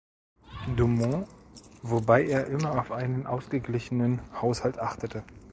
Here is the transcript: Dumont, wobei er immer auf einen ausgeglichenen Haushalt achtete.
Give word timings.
Dumont, 0.77 1.27
wobei 1.83 2.25
er 2.25 2.47
immer 2.47 2.79
auf 2.79 2.91
einen 2.91 3.27
ausgeglichenen 3.27 4.19
Haushalt 4.41 4.79
achtete. 4.79 5.23